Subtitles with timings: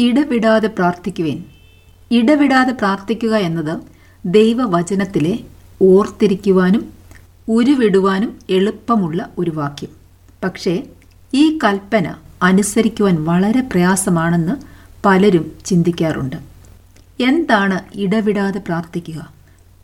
[0.00, 1.44] ഇടവിടാതെ പ്രാർത്ഥിക്കുവേൻ.
[2.10, 3.78] ഇടവിടാതെ പ്രാർത്ഥിക്കുക എന്നത്
[4.24, 5.38] ദൈവവചനത്തിലെ
[5.82, 6.88] ഓർത്തിരിക്കുവാനും
[7.48, 9.90] ഉരുവിടുവാനും എളുപ്പമുള്ള ഒരു വാക്യം.
[10.44, 10.82] പക്ഷേ
[11.34, 14.56] ഈ കൽപ്പന അനുസരിക്കുവാൻ വളരെ പ്രയാസമാണെന്ന്
[15.04, 16.36] പലരും ചിന്തിക്കാറുണ്ട്.
[17.22, 19.32] എന്താണ് ഇടവിടാതെ പ്രാർത്ഥിക്കുക?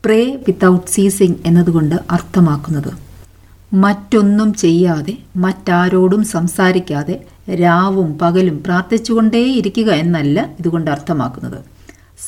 [0.05, 2.93] പ്രേ വിത്തൗട്ട് സീസിങ് എന്നതുകൊണ്ട് അർത്ഥമാക്കുന്നത്.
[3.75, 7.25] മറ്റൊന്നും ചെയ്യാതെ മറ്റാരോടും സംസാരിക്കാതെ
[7.55, 11.65] രാവും പകലും പ്രാർത്ഥിച്ചുകൊണ്ടേ ഇരിക്കുക എന്നല്ല ഇതുകൊണ്ട് അർത്ഥമാക്കുന്നത്.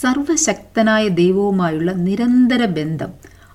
[0.00, 3.08] സർവശക്തനായ ദൈവവുമായുള്ള നിരന്തര ബന്ധം.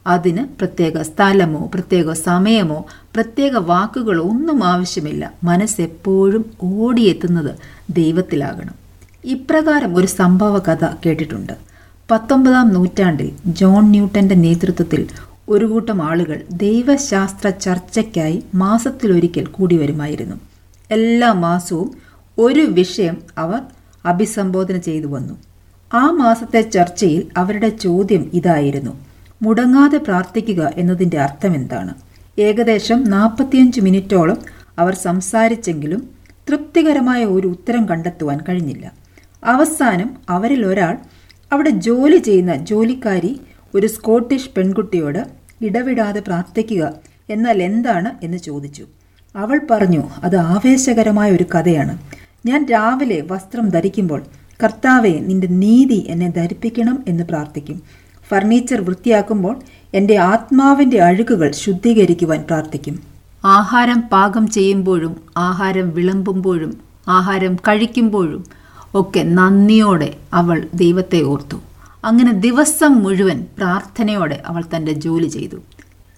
[0.08, 5.34] അതിന് പ്രത്യേക സ്ഥലമോ പ്രത്യേക സമയമോ പ്രത്യേക വാക്കുകളോ ഒന്നും ആവശ്യമില്ല.
[5.44, 7.56] മനസ്സെപ്പോഴും ഓടിയെത്തുന്നത്
[7.90, 8.74] ദൈവത്തിലാകണം.
[9.26, 11.54] ഇപ്രകാരം ഒരു സംഭവ കഥ കേട്ടിട്ടുണ്ട്.
[12.12, 15.08] പത്തൊമ്പതാം നൂറ്റാണ്ടിൽ ജോൺ ന്യൂട്ടന്റെ നേതൃത്വത്തിൽ
[15.50, 20.36] ഒരു കൂട്ടം ആളുകൾ ദൈവശാസ്ത്ര ചർച്ചയ്ക്കായി മാസത്തിലൊരിക്കൽ കൂടി വരുമായിരുന്നു
[20.94, 21.90] എല്ലാ മാസവും
[22.38, 23.62] ഒരു വിഷയം അവർ
[24.06, 25.36] അഭിസംബോധന ചെയ്തു വന്നു.
[25.92, 28.94] ആ മാസത്തെ ചർച്ചയിൽ അവരുടെ ചോദ്യം ഇതായിരുന്നു.
[29.42, 31.94] മുടങ്ങാതെ പ്രാർത്ഥിക്കുക എന്നതിന്റെ അർത്ഥം എന്താണ്
[32.40, 34.40] ഏകദേശം നാൽപ്പത്തിയഞ്ച് മിനിറ്റോളം
[34.80, 36.02] അവർ സംസാരിച്ചെങ്കിലും
[36.50, 38.86] തൃപ്തികരമായ ഒരു ഉത്തരം കണ്ടെത്തുവാൻ കഴിഞ്ഞില്ല.
[39.44, 40.96] അവസാനം അവരിൽ ഒരാൾ
[41.52, 43.32] അവിടെ ജോലി ചെയ്യുന്ന ജോലിക്കാരി
[43.76, 45.22] ഒരു സ്കോട്ടിഷ് പെൺകുട്ടിയോട്
[45.62, 46.84] ഇടവിടാതെ പ്രാർത്ഥിക്കുക
[47.30, 48.86] എന്നാൽ എന്താണ് എന്ന് ചോദിച്ചു.
[49.36, 51.98] അവൾ പറഞ്ഞു അത് ആവേശകരമായ ഒരു കഥയാണ്.
[52.46, 54.24] ഞാൻ രാവിലെ വസ്ത്രം ധരിക്കുമ്പോൾ
[54.64, 57.82] കർത്താവെ നിന്റെ നീതി എന്നെ ധരിപ്പിക്കണം എന്ന് പ്രാർത്ഥിക്കും.
[58.30, 59.62] ഫർണിച്ചർ വൃത്തിയാക്കുമ്പോൾ
[59.94, 63.00] എന്റെ ആത്മാവിന്റെ അഴുക്കുകൾ ശുദ്ധീകരിക്കുവാൻ പ്രാർത്ഥിക്കും.
[63.46, 68.46] ആഹാരം പാകം ചെയ്യുമ്പോഴും ആഹാരം വിളമ്പുമ്പോഴും ആഹാരം കഴിക്കുമ്പോഴും
[68.96, 71.58] ഒക്കെ നന്ദിയോടെ അവൾ ദൈവത്തെ ഓർത്തു.
[72.06, 75.58] അങ്ങനെ ദിവസം മുഴുവൻ പ്രാർത്ഥനയോടെ അവൾ തന്റെ ജോലി ചെയ്തു.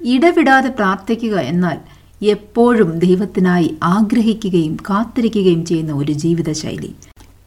[0.02, 1.78] ഇടവിടാതെ പ്രാർത്ഥിക്കുക എന്നാൽ
[2.22, 6.96] എപ്പോഴും ദൈവത്തിനായി ആഗ്രഹിക്കുകയും കാത്തിരിക്കുകയും ചെയ്യുന്ന ഒരു ജീവിതശൈലി.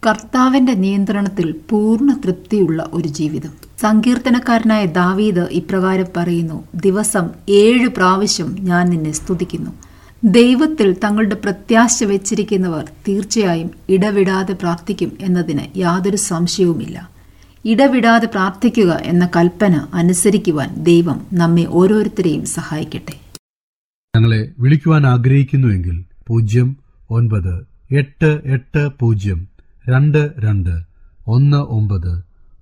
[0.07, 3.51] കർത്താവിന്റെ നിയന്ത്രണത്തിൽ പൂർണ തൃപ്തിയുള്ള ഒരു ജീവിതം.
[3.81, 9.71] സങ്കീർത്തനക്കാരനായ ദാവീദ് ഇപ്രകാരം പറയുന്നു ദിവസം ഏഴ് പ്രാവശ്യം ഞാൻ നിന്നെ സ്തുതിക്കുന്നു.
[10.25, 17.11] ദൈവത്തിൽ തങ്ങളുടെ പ്രത്യാശ വെച്ചിരിക്കുന്നവർ തീർച്ചയായും ഇടവിടാതെ പ്രാർത്ഥിക്കും എന്നതിന് യാതൊരു സംശയവുമില്ല.
[17.65, 23.28] ഇടവിടാതെ പ്രാർത്ഥിക്കുക എന്ന കൽപ്പന അനുസരിക്കുവാൻ ദൈവം നമ്മെ ഓരോരുത്തരെയും സഹായിക്കട്ടെ.
[24.15, 25.97] ഞങ്ങളെ വിളിക്കുവാൻ ആഗ്രഹിക്കുന്നുവെങ്കിൽ
[26.29, 26.69] പൂജ്യം
[27.11, 27.55] ഒൻപത്
[27.95, 29.41] എട്ട് എട്ട് പൂജ്യം
[29.89, 30.75] രണ്ട് രണ്ട്
[31.27, 32.13] ഒന്ന് ഒമ്പത്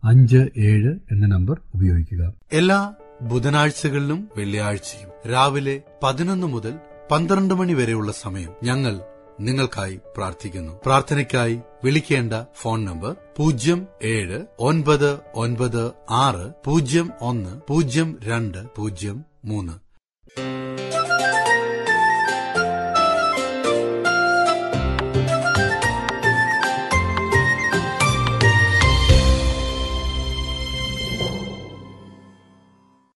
[0.04, 0.40] അഞ്ച്
[0.70, 2.22] ഏഴ് എന്ന നമ്പർ ഉപയോഗിക്കുക.
[2.52, 2.78] എല്ലാ
[3.22, 6.74] ബുധനാഴ്ചകളിലും വെള്ളിയാഴ്ചയും രാവിലെ പതിനൊന്ന് മുതൽ
[7.10, 8.94] പന്ത്രണ്ട് മണി വരെയുള്ള സമയം ഞങ്ങൾ
[9.40, 10.72] നിങ്ങൾക്കായി പ്രാർത്ഥിക്കുന്നു.
[10.84, 13.80] പ്രാർത്ഥനയ്ക്കായി വിളിക്കേണ്ട ഫോൺ നമ്പർ പൂജ്യം
[14.12, 15.10] ഏഴ് ഒൻപത്
[15.44, 15.82] ഒൻപത്
[16.24, 19.76] ആറ് പൂജ്യം ഒന്ന് പൂജ്യം രണ്ട് പൂജ്യം മൂന്ന്.